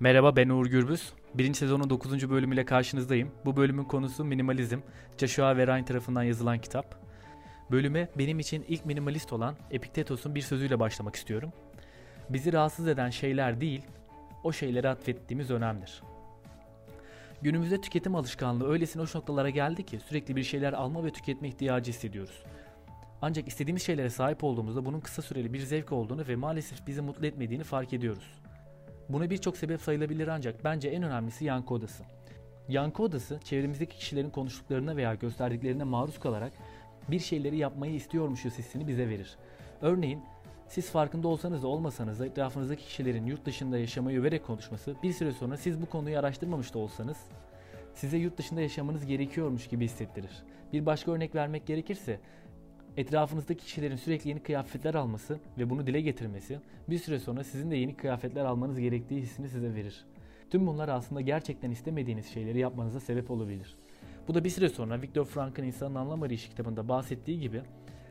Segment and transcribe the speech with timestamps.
[0.00, 1.12] Merhaba ben Uğur Gürbüz.
[1.34, 2.30] Birinci sezonun 9.
[2.30, 3.30] bölümüyle karşınızdayım.
[3.44, 4.80] Bu bölümün konusu minimalizm.
[5.16, 6.94] Joshua Verain tarafından yazılan kitap.
[7.70, 11.52] Bölüme benim için ilk minimalist olan Epiktetos'un bir sözüyle başlamak istiyorum.
[12.30, 13.82] Bizi rahatsız eden şeyler değil,
[14.44, 16.02] o şeylere atfettiğimiz önemdir.
[17.42, 21.92] Günümüzde tüketim alışkanlığı öylesine uç noktalara geldi ki sürekli bir şeyler alma ve tüketme ihtiyacı
[21.92, 22.42] hissediyoruz.
[23.22, 27.26] Ancak istediğimiz şeylere sahip olduğumuzda bunun kısa süreli bir zevk olduğunu ve maalesef bizi mutlu
[27.26, 28.32] etmediğini fark ediyoruz.
[29.08, 32.04] Buna birçok sebep sayılabilir ancak bence en önemlisi yankı odası.
[32.68, 36.52] Yankı odası çevremizdeki kişilerin konuştuklarına veya gösterdiklerine maruz kalarak
[37.08, 39.36] bir şeyleri yapmayı istiyormuşuz hissini bize verir.
[39.82, 40.22] Örneğin
[40.68, 45.32] siz farkında olsanız da olmasanız da etrafınızdaki kişilerin yurt dışında yaşamayı överek konuşması bir süre
[45.32, 47.16] sonra siz bu konuyu araştırmamış da olsanız
[47.94, 50.42] size yurt dışında yaşamanız gerekiyormuş gibi hissettirir.
[50.72, 52.20] Bir başka örnek vermek gerekirse
[52.98, 57.76] etrafınızdaki kişilerin sürekli yeni kıyafetler alması ve bunu dile getirmesi bir süre sonra sizin de
[57.76, 60.04] yeni kıyafetler almanız gerektiği hissini size verir.
[60.50, 63.76] Tüm bunlar aslında gerçekten istemediğiniz şeyleri yapmanıza sebep olabilir.
[64.28, 67.62] Bu da bir süre sonra Viktor Frankl'ın İnsanın Anlam Arayışı kitabında bahsettiği gibi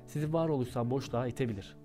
[0.07, 1.75] sizi varoluşsal boşluğa itebilir.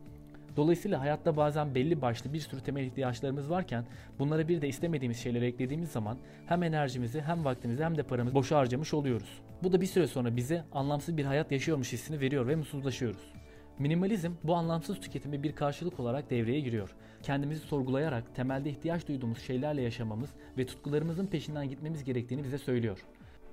[0.56, 3.84] Dolayısıyla hayatta bazen belli başlı bir sürü temel ihtiyaçlarımız varken
[4.18, 8.58] bunlara bir de istemediğimiz şeyleri eklediğimiz zaman hem enerjimizi hem vaktimizi hem de paramızı boşa
[8.58, 9.40] harcamış oluyoruz.
[9.62, 13.32] Bu da bir süre sonra bize anlamsız bir hayat yaşıyormuş hissini veriyor ve mutsuzlaşıyoruz.
[13.78, 16.94] Minimalizm bu anlamsız tüketime bir karşılık olarak devreye giriyor.
[17.22, 23.04] Kendimizi sorgulayarak temelde ihtiyaç duyduğumuz şeylerle yaşamamız ve tutkularımızın peşinden gitmemiz gerektiğini bize söylüyor.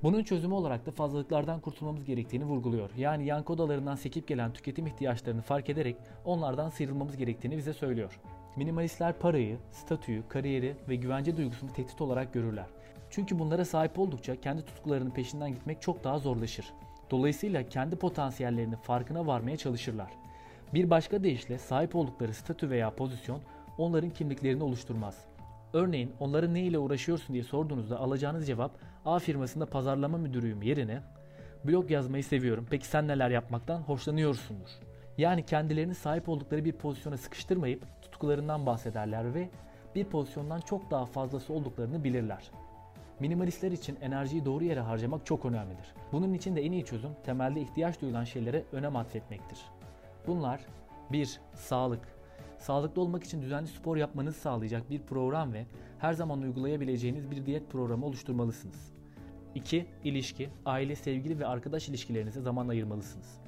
[0.04, 2.90] Bunun çözümü olarak da fazlalıklardan kurtulmamız gerektiğini vurguluyor.
[2.98, 8.20] Yani yankı odalarından sekip gelen tüketim ihtiyaçlarını fark ederek onlardan sıyrılmamız gerektiğini bize söylüyor.
[8.56, 12.66] Minimalistler parayı, statüyü, kariyeri ve güvence duygusunu tehdit olarak görürler.
[13.10, 16.74] Çünkü bunlara sahip oldukça kendi tutkularının peşinden gitmek çok daha zorlaşır.
[17.12, 20.12] Dolayısıyla kendi potansiyellerinin farkına varmaya çalışırlar.
[20.74, 23.42] Bir başka deyişle sahip oldukları statü veya pozisyon
[23.78, 25.26] onların kimliklerini oluşturmaz.
[25.74, 28.72] Örneğin onlara ne ile uğraşıyorsun diye sorduğunuzda alacağınız cevap
[29.06, 31.02] A firmasında pazarlama müdürüyüm yerine
[31.64, 32.68] blog yazmayı seviyorum.
[32.70, 34.70] Peki sen neler yapmaktan hoşlanıyorsundur.
[35.18, 39.50] Yani kendilerini sahip oldukları bir pozisyona sıkıştırmayıp tutkularından bahsederler ve
[39.96, 42.52] bir pozisyondan çok daha fazlası olduklarını bilirler.
[43.20, 45.94] Minimalistler için enerjiyi doğru yere harcamak çok önemlidir.
[46.12, 49.60] Bunun için de en iyi çözüm temelde ihtiyaç duyulan şeylere önem atfetmektir.
[50.28, 50.62] Bunlar
[51.12, 51.40] 1.
[51.56, 52.19] Sağlık.
[52.60, 55.66] Sağlıklı olmak için düzenli spor yapmanızı sağlayacak bir program ve
[56.00, 58.94] her zaman uygulayabileceğiniz bir diyet programı oluşturmalısınız.
[59.56, 59.86] 2.
[60.04, 63.40] İlişki, aile, sevgili ve arkadaş ilişkilerinize zaman ayırmalısınız.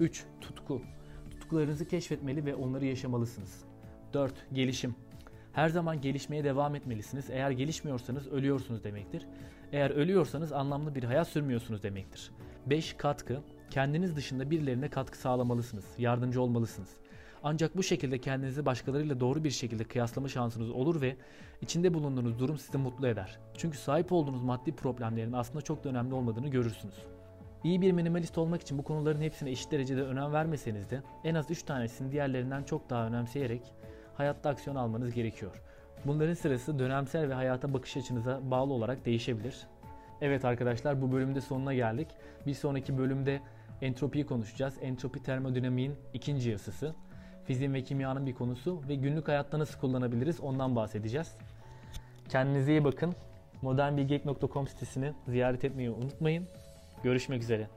[0.00, 0.24] 3.
[0.40, 0.82] Tutku.
[1.30, 3.64] Tutkularınızı keşfetmeli ve onları yaşamalısınız.
[4.12, 4.34] 4.
[4.52, 4.94] Gelişim.
[5.52, 7.30] Her zaman gelişmeye devam etmelisiniz.
[7.30, 9.26] Eğer gelişmiyorsanız ölüyorsunuz demektir.
[9.72, 12.30] Eğer ölüyorsanız anlamlı bir hayat sürmüyorsunuz demektir.
[12.66, 12.92] 5.
[12.92, 13.40] Katkı.
[13.70, 15.84] Kendiniz dışında birilerine katkı sağlamalısınız.
[15.98, 16.88] Yardımcı olmalısınız.
[17.42, 21.16] Ancak bu şekilde kendinizi başkalarıyla doğru bir şekilde kıyaslama şansınız olur ve
[21.60, 23.38] içinde bulunduğunuz durum sizi mutlu eder.
[23.56, 26.94] Çünkü sahip olduğunuz maddi problemlerin aslında çok da önemli olmadığını görürsünüz.
[27.64, 31.50] İyi bir minimalist olmak için bu konuların hepsine eşit derecede önem vermeseniz de en az
[31.50, 33.62] 3 tanesini diğerlerinden çok daha önemseyerek
[34.14, 35.62] hayatta aksiyon almanız gerekiyor.
[36.04, 39.66] Bunların sırası dönemsel ve hayata bakış açınıza bağlı olarak değişebilir.
[40.20, 42.08] Evet arkadaşlar bu bölümde sonuna geldik.
[42.46, 43.40] Bir sonraki bölümde
[43.82, 44.74] entropiyi konuşacağız.
[44.80, 46.94] Entropi termodinamiğin ikinci yasası.
[47.48, 51.36] Fiziğin ve kimyanın bir konusu ve günlük hayatta nasıl kullanabiliriz ondan bahsedeceğiz.
[52.28, 53.14] Kendinize iyi bakın.
[53.62, 56.46] modernbilgeek.com sitesini ziyaret etmeyi unutmayın.
[57.02, 57.68] Görüşmek üzere.